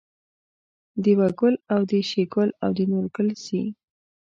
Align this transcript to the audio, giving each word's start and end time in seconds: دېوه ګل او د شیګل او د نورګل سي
دېوه 1.03 1.27
ګل 1.39 1.55
او 1.73 1.81
د 1.89 1.91
شیګل 2.09 2.49
او 2.63 2.69
د 2.77 2.79
نورګل 2.91 3.29
سي 3.45 3.61